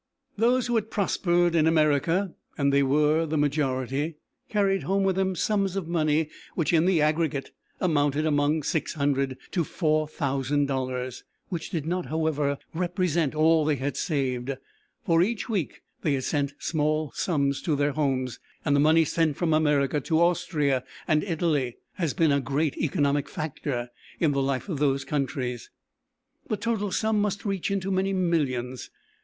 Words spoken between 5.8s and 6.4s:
money